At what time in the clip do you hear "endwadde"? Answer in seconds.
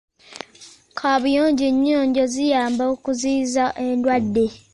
3.85-4.45